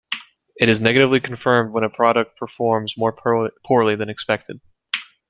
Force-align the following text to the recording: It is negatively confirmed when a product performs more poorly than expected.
It 0.57 0.67
is 0.67 0.81
negatively 0.81 1.19
confirmed 1.19 1.73
when 1.73 1.83
a 1.83 1.89
product 1.91 2.35
performs 2.39 2.97
more 2.97 3.13
poorly 3.13 3.95
than 3.95 4.09
expected. 4.09 4.59